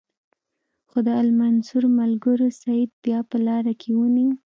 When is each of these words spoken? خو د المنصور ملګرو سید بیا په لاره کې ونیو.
خو 0.89 0.97
د 1.07 1.09
المنصور 1.23 1.83
ملګرو 1.99 2.47
سید 2.61 2.89
بیا 3.03 3.19
په 3.29 3.37
لاره 3.47 3.73
کې 3.81 3.89
ونیو. 3.93 4.31